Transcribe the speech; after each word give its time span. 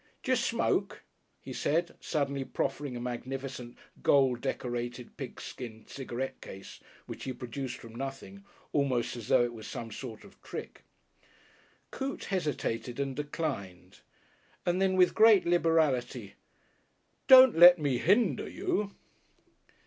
"D'ju 0.23 0.35
smoke?" 0.35 1.03
he 1.39 1.53
said 1.53 1.95
suddenly, 2.01 2.43
proffering 2.43 2.95
a 2.95 2.99
magnificent 2.99 3.77
gold 4.01 4.41
decorated 4.41 5.15
pigskin 5.15 5.85
cigarette 5.85 6.41
case, 6.41 6.79
which 7.05 7.25
he 7.25 7.31
produced 7.33 7.77
from 7.77 7.93
nothing, 7.93 8.43
almost 8.73 9.15
as 9.15 9.27
though 9.27 9.43
it 9.43 9.53
was 9.53 9.67
some 9.67 9.91
sort 9.91 10.23
of 10.23 10.41
trick. 10.41 10.85
Coote 11.91 12.23
hesitated 12.23 12.99
and 12.99 13.15
declined, 13.15 13.99
and 14.65 14.81
then, 14.81 14.95
with 14.95 15.13
great 15.13 15.45
liberality, 15.45 16.33
"Don't 17.27 17.55
let 17.55 17.77
me 17.77 17.99
hinder 17.99 18.49
you...." 18.49 18.95